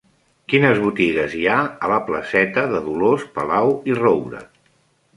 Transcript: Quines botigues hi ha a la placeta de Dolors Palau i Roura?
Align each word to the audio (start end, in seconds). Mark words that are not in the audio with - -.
Quines 0.53 0.79
botigues 0.85 1.35
hi 1.41 1.43
ha 1.51 1.59
a 1.89 1.93
la 1.93 2.01
placeta 2.09 2.65
de 2.75 2.83
Dolors 2.91 3.31
Palau 3.39 3.75
i 3.93 4.03
Roura? 4.05 4.47